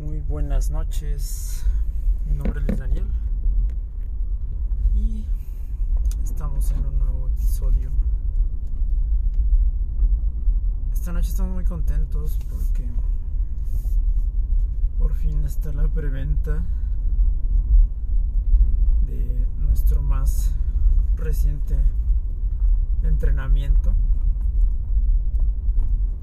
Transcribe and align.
Muy 0.00 0.20
buenas 0.20 0.70
noches. 0.70 1.62
Mi 2.24 2.32
nombre 2.32 2.64
es 2.66 2.78
Daniel. 2.78 3.06
Y 4.94 5.26
estamos 6.24 6.70
en 6.72 6.86
un 6.86 6.98
nuevo 6.98 7.28
episodio. 7.28 7.90
Esta 10.90 11.12
noche 11.12 11.28
estamos 11.28 11.52
muy 11.52 11.64
contentos 11.64 12.38
porque 12.48 12.88
por 14.96 15.12
fin 15.12 15.44
está 15.44 15.70
la 15.74 15.86
preventa 15.86 16.62
de 19.06 19.46
nuestro 19.58 20.00
más 20.00 20.54
reciente 21.16 21.76
entrenamiento. 23.02 23.92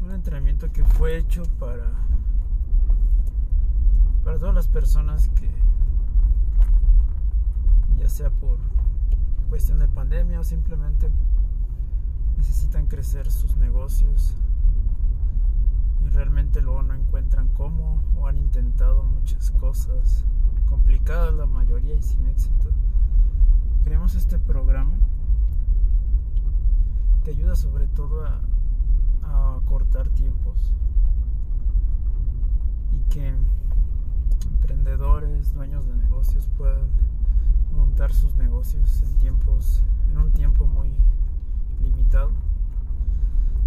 Un 0.00 0.12
entrenamiento 0.12 0.72
que 0.72 0.84
fue 0.84 1.18
hecho 1.18 1.42
para 1.58 2.07
para 4.28 4.38
todas 4.38 4.54
las 4.54 4.68
personas 4.68 5.28
que 5.28 5.50
ya 7.96 8.10
sea 8.10 8.28
por 8.28 8.58
cuestión 9.48 9.78
de 9.78 9.88
pandemia 9.88 10.38
o 10.38 10.44
simplemente 10.44 11.10
necesitan 12.36 12.88
crecer 12.88 13.30
sus 13.30 13.56
negocios 13.56 14.34
y 16.04 16.10
realmente 16.10 16.60
luego 16.60 16.82
no 16.82 16.92
encuentran 16.92 17.48
cómo 17.54 18.02
o 18.18 18.26
han 18.26 18.36
intentado 18.36 19.02
muchas 19.02 19.50
cosas 19.52 20.26
complicadas 20.68 21.32
la 21.32 21.46
mayoría 21.46 21.94
y 21.94 22.02
sin 22.02 22.26
éxito. 22.26 22.68
Creamos 23.82 24.14
este 24.14 24.38
programa 24.38 24.92
que 27.24 27.30
ayuda 27.30 27.56
sobre 27.56 27.86
todo 27.86 28.26
a, 28.26 28.42
a 29.22 29.60
cortar 29.64 30.10
tiempos 30.10 30.74
y 32.92 33.08
que 33.08 33.34
emprendedores, 34.48 35.52
dueños 35.52 35.86
de 35.86 35.96
negocios 35.96 36.48
puedan 36.56 36.88
montar 37.72 38.12
sus 38.12 38.34
negocios 38.36 39.02
en 39.02 39.18
tiempos 39.18 39.82
en 40.10 40.18
un 40.18 40.30
tiempo 40.32 40.66
muy 40.66 40.90
limitado. 41.82 42.30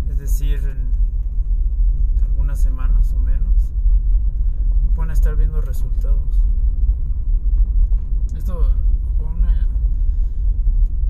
Es 0.09 0.17
decir, 0.17 0.59
en 0.64 0.91
algunas 2.25 2.59
semanas 2.59 3.14
o 3.14 3.19
menos 3.19 3.73
y 4.86 4.89
pueden 4.95 5.11
estar 5.11 5.36
viendo 5.36 5.61
resultados. 5.61 6.41
Esto 8.36 8.73
fue 9.17 9.28
una, 9.28 9.67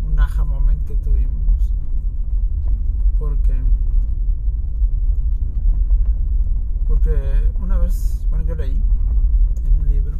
un 0.05 0.19
aha 0.19 0.43
moment 0.43 0.85
que 0.85 0.95
tuvimos 0.97 1.73
porque 3.17 3.55
porque 6.87 7.51
una 7.59 7.77
vez, 7.77 8.27
bueno, 8.29 8.43
yo 8.45 8.55
leí 8.55 8.81
un 9.81 9.89
libro 9.89 10.17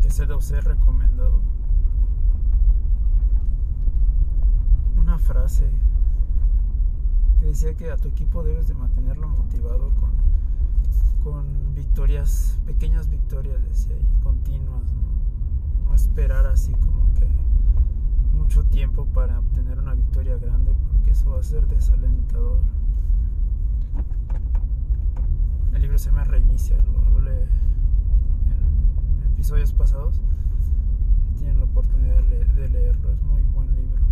que 0.00 0.08
C2C 0.08 0.62
recomendado 0.62 1.42
una 4.96 5.18
frase 5.18 5.70
que 7.38 7.46
decía 7.46 7.74
que 7.74 7.90
a 7.90 7.96
tu 7.96 8.08
equipo 8.08 8.42
debes 8.42 8.68
de 8.68 8.74
mantenerlo 8.74 9.28
motivado 9.28 9.90
con, 10.00 10.12
con 11.22 11.74
victorias, 11.74 12.58
pequeñas 12.64 13.08
victorias, 13.08 13.62
decía 13.62 13.96
ahí, 13.96 14.08
continuas, 14.22 14.82
no 15.84 15.94
esperar 15.94 16.46
así 16.46 16.72
como 16.72 17.12
que 17.14 17.28
mucho 18.34 18.64
tiempo 18.64 19.06
para 19.06 19.38
obtener 19.38 19.78
una 19.78 19.94
victoria 19.94 20.38
grande 20.38 20.74
porque 20.92 21.10
eso 21.10 21.30
va 21.30 21.40
a 21.40 21.42
ser 21.42 21.66
desalentador. 21.66 22.60
El 25.69 25.69
libro 25.80 25.98
se 25.98 26.10
llama 26.10 26.24
Reinicia, 26.24 26.76
lo 26.82 27.00
hablé 27.06 27.42
en 27.42 29.32
episodios 29.32 29.72
pasados. 29.72 30.20
Si 31.32 31.38
tienen 31.38 31.58
la 31.58 31.64
oportunidad 31.64 32.16
de, 32.16 32.22
le 32.28 32.44
de 32.44 32.68
leerlo, 32.68 33.12
es 33.12 33.22
muy 33.22 33.42
buen 33.42 33.74
libro. 33.74 34.02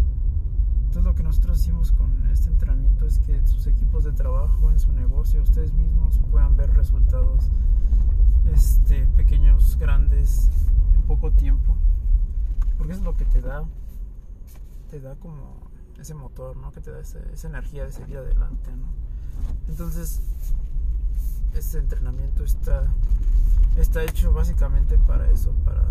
Entonces 0.79 1.05
lo 1.05 1.15
que 1.15 1.23
nosotros 1.23 1.59
hicimos 1.59 1.93
con 1.93 2.27
este 2.31 2.49
entrenamiento 2.49 3.07
es 3.07 3.19
que 3.19 3.47
sus 3.47 3.67
equipos 3.67 4.05
de 4.05 4.13
trabajo, 4.13 4.71
en 4.71 4.81
su 4.81 4.93
negocio, 4.93 5.43
ustedes 5.43 5.73
mismos 5.75 6.19
puedan 6.31 6.57
ver 6.57 6.73
resultados 6.73 7.51
este, 8.53 9.07
pequeños, 9.09 9.77
grandes, 9.77 10.51
en 10.95 11.03
poco 11.03 11.31
tiempo. 11.33 11.77
Porque 12.79 12.95
es 12.95 13.03
lo 13.03 13.15
que 13.15 13.27
te 13.27 13.43
da, 13.43 13.65
te 14.91 15.01
da 15.01 15.17
como 15.17 15.69
ese 15.99 16.15
motor, 16.15 16.57
¿no? 16.57 16.73
Que 16.73 16.81
te 16.81 16.91
da 16.91 17.01
esa, 17.01 17.19
esa 17.35 17.49
energía 17.49 17.85
de 17.85 17.93
seguir 17.93 18.17
adelante, 18.17 18.71
¿no? 18.75 18.87
Entonces, 19.69 20.23
este 21.55 21.79
entrenamiento 21.79 22.45
está, 22.45 22.85
está 23.77 24.03
hecho 24.05 24.33
básicamente 24.33 24.99
para 24.99 25.31
eso, 25.31 25.53
para, 25.65 25.85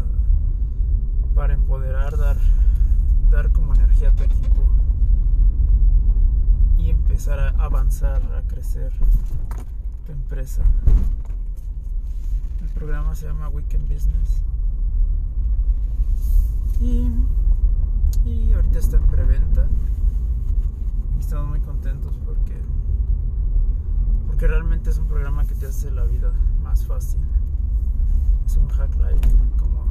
para 1.36 1.54
empoderar, 1.54 2.18
dar, 2.18 2.38
dar 3.32 3.52
como 3.52 3.74
energía 3.76 4.10
a 4.10 4.16
tu 4.16 4.24
equipo 4.24 4.68
y 6.78 6.90
empezar 6.90 7.40
a 7.40 7.50
avanzar, 7.64 8.22
a 8.34 8.42
crecer 8.48 8.92
tu 10.06 10.12
empresa. 10.12 10.64
El 12.62 12.70
programa 12.70 13.16
se 13.16 13.26
llama 13.26 13.50
Weekend 13.50 13.92
Business. 13.92 14.42
Y, 16.80 17.10
y 18.26 18.54
ahorita 18.54 18.80
está 18.80 18.98
en 18.98 19.08
preventa. 19.08 19.68
Y 21.16 21.20
estamos 21.20 21.50
muy 21.50 21.60
contentos 21.60 22.14
porque 22.26 22.54
porque 24.28 24.48
realmente 24.48 24.90
es 24.90 24.98
un 24.98 25.08
programa 25.08 25.46
que 25.46 25.56
te 25.56 25.66
hace 25.66 25.92
la 25.92 26.04
vida 26.04 26.32
más 26.62 26.86
fácil. 26.86 27.22
Es 28.46 28.56
un 28.58 28.68
hack 28.70 28.96
life, 28.96 29.36
como, 29.58 29.86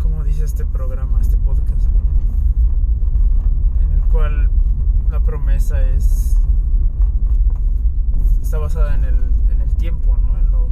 como 0.00 0.24
dice 0.24 0.44
este 0.44 0.64
programa, 0.64 1.20
este 1.20 1.36
podcast, 1.36 1.88
en 3.82 3.92
el 3.92 4.00
cual 4.08 4.48
la 5.10 5.20
promesa 5.20 5.82
es 5.82 6.36
está 8.52 8.58
basada 8.58 8.94
en 8.94 9.04
el, 9.04 9.14
en 9.50 9.62
el 9.62 9.74
tiempo, 9.76 10.14
¿no? 10.18 10.38
En, 10.38 10.50
lo, 10.50 10.68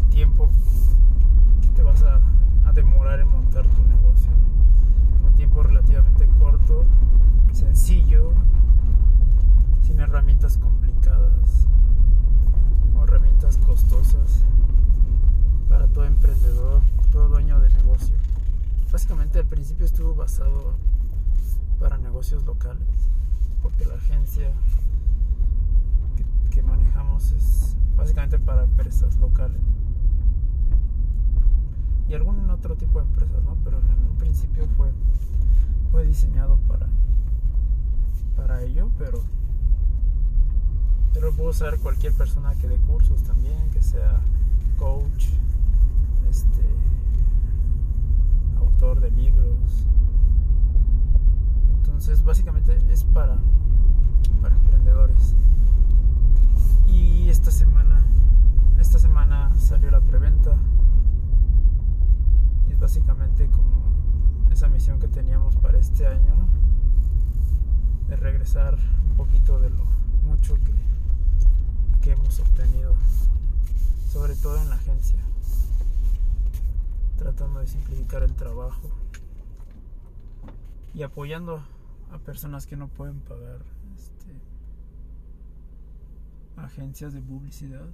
el 0.00 0.08
tiempo 0.10 0.50
que 1.60 1.68
te 1.68 1.82
vas 1.84 2.02
a, 2.02 2.20
a 2.66 2.72
demorar 2.72 3.20
en 3.20 3.28
montar 3.28 3.64
tu 3.68 3.82
negocio. 3.84 4.32
¿no? 5.20 5.28
Un 5.28 5.34
tiempo 5.34 5.62
relativamente 5.62 6.26
corto, 6.40 6.84
sencillo, 7.52 8.32
sin 9.92 10.00
herramientas 10.00 10.56
complicadas 10.56 11.66
o 12.96 13.04
herramientas 13.04 13.58
costosas 13.58 14.42
para 15.68 15.86
todo 15.88 16.06
emprendedor, 16.06 16.80
todo 17.10 17.28
dueño 17.28 17.60
de 17.60 17.68
negocio. 17.68 18.16
Básicamente 18.90 19.40
al 19.40 19.44
principio 19.44 19.84
estuvo 19.84 20.14
basado 20.14 20.76
para 21.78 21.98
negocios 21.98 22.42
locales, 22.46 22.88
porque 23.60 23.84
la 23.84 23.96
agencia 23.96 24.50
que, 26.16 26.24
que 26.50 26.62
manejamos 26.62 27.30
es 27.32 27.76
básicamente 27.94 28.38
para 28.38 28.64
empresas 28.64 29.18
locales 29.18 29.60
y 32.08 32.14
algún 32.14 32.48
otro 32.48 32.76
tipo 32.76 32.98
de 32.98 33.08
empresas, 33.08 33.42
¿no? 33.42 33.58
Pero 33.62 33.78
en 33.78 34.08
un 34.08 34.16
principio 34.16 34.66
fue 34.74 34.90
fue 35.90 36.06
diseñado 36.06 36.56
para 36.66 36.88
para 38.36 38.62
ello, 38.62 38.90
pero 38.96 39.22
pero 41.12 41.26
lo 41.28 41.32
puedo 41.32 41.50
usar 41.50 41.78
cualquier 41.78 42.12
persona 42.14 42.54
que 42.54 42.68
dé 42.68 42.76
cursos 42.78 43.22
también, 43.22 43.70
que 43.70 43.82
sea 43.82 44.20
coach, 44.78 45.26
este, 46.28 46.64
autor 48.58 49.00
de 49.00 49.10
libros. 49.10 49.86
Entonces, 51.78 52.24
básicamente 52.24 52.76
es 52.90 53.04
para, 53.04 53.36
para 54.40 54.56
emprendedores. 54.56 55.34
Y 56.86 57.28
esta 57.28 57.50
semana, 57.50 58.04
esta 58.78 58.98
semana 58.98 59.52
salió 59.58 59.90
la 59.90 60.00
preventa. 60.00 60.56
Y 62.68 62.72
es 62.72 62.80
básicamente 62.80 63.48
como 63.48 63.92
esa 64.50 64.68
misión 64.68 64.98
que 64.98 65.08
teníamos 65.08 65.56
para 65.56 65.78
este 65.78 66.06
año 66.06 66.34
de 68.08 68.16
regresar 68.16 68.76
un 69.10 69.16
poquito 69.16 69.60
de 69.60 69.70
lo 69.70 69.84
mucho 70.24 70.54
que 70.56 70.72
que 72.02 72.10
hemos 72.10 72.40
obtenido, 72.40 72.96
sobre 74.08 74.34
todo 74.34 74.60
en 74.60 74.68
la 74.68 74.74
agencia, 74.74 75.20
tratando 77.16 77.60
de 77.60 77.68
simplificar 77.68 78.24
el 78.24 78.34
trabajo 78.34 78.90
y 80.94 81.04
apoyando 81.04 81.62
a 82.10 82.18
personas 82.18 82.66
que 82.66 82.76
no 82.76 82.88
pueden 82.88 83.20
pagar 83.20 83.60
este, 83.94 84.32
agencias 86.56 87.14
de 87.14 87.22
publicidad 87.22 87.86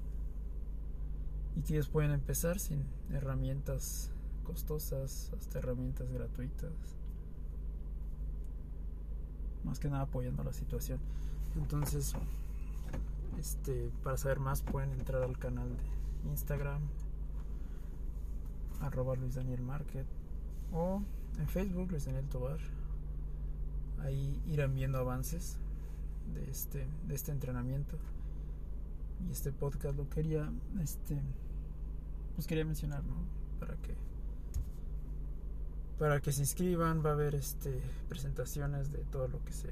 y 1.56 1.60
que 1.60 1.74
ellos 1.74 1.88
pueden 1.88 2.12
empezar 2.12 2.58
sin 2.58 2.86
herramientas 3.12 4.10
costosas 4.42 5.30
hasta 5.38 5.58
herramientas 5.58 6.10
gratuitas. 6.10 6.72
Más 9.64 9.78
que 9.78 9.90
nada 9.90 10.04
apoyando 10.04 10.42
la 10.44 10.54
situación. 10.54 10.98
Entonces 11.56 12.14
Este, 13.36 13.90
para 14.02 14.16
saber 14.16 14.40
más 14.40 14.62
pueden 14.62 14.92
entrar 14.92 15.22
al 15.22 15.38
canal 15.38 15.68
de 15.76 16.30
Instagram 16.30 16.82
arroba 18.80 19.16
Luis 19.16 19.34
Daniel 19.34 19.62
Market 19.62 20.06
o 20.72 21.02
en 21.38 21.48
Facebook 21.48 21.90
Luis 21.90 22.04
Daniel 22.06 22.28
Tobar. 22.28 22.58
Ahí 24.00 24.40
irán 24.46 24.74
viendo 24.74 24.98
avances 24.98 25.58
de 26.34 26.50
este, 26.50 26.86
de 27.06 27.14
este 27.14 27.32
entrenamiento. 27.32 27.96
Y 29.26 29.32
este 29.32 29.52
podcast 29.52 29.96
lo 29.96 30.08
quería, 30.08 30.52
este, 30.80 31.20
pues 32.34 32.46
quería 32.46 32.64
mencionar. 32.64 33.02
Para 33.58 33.74
que, 33.76 33.94
para 35.98 36.20
que 36.20 36.30
se 36.30 36.42
inscriban, 36.42 37.04
va 37.04 37.10
a 37.10 37.12
haber 37.14 37.34
este, 37.34 37.80
presentaciones 38.08 38.92
de 38.92 38.98
todo 38.98 39.26
lo 39.26 39.44
que 39.44 39.52
se, 39.52 39.70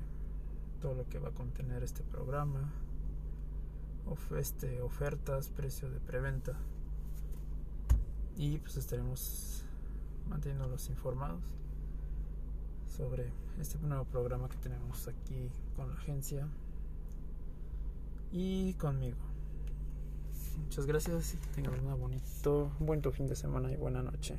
todo 0.80 0.94
lo 0.94 1.08
que 1.08 1.20
va 1.20 1.28
a 1.28 1.32
contener 1.32 1.84
este 1.84 2.02
programa, 2.02 2.72
of, 4.06 4.32
este, 4.32 4.80
ofertas, 4.82 5.50
precio 5.50 5.90
de 5.90 6.00
preventa 6.00 6.56
y 8.36 8.58
pues 8.58 8.76
estaremos 8.76 9.64
manteniéndolos 10.28 10.88
informados 10.90 11.42
sobre 12.86 13.32
este 13.60 13.78
nuevo 13.78 14.04
programa 14.04 14.48
que 14.48 14.56
tenemos 14.56 15.08
aquí 15.08 15.50
con 15.74 15.88
la 15.88 15.94
agencia 15.94 16.48
y 18.32 18.74
conmigo. 18.74 19.18
Muchas 20.58 20.86
gracias 20.86 21.34
y 21.34 21.36
tengan 21.54 21.78
un 21.86 22.00
bonito, 22.00 22.70
buen 22.78 23.02
fin 23.12 23.26
de 23.26 23.36
semana 23.36 23.70
y 23.70 23.76
buena 23.76 24.02
noche. 24.02 24.36